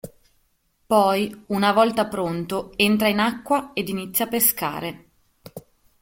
Poi, 0.87 1.43
una 1.49 1.73
volta 1.73 2.07
pronto, 2.07 2.73
entra 2.75 3.07
in 3.07 3.19
acqua 3.19 3.69
ed 3.75 3.87
inizia 3.87 4.25
a 4.25 4.29
pescare. 4.29 5.05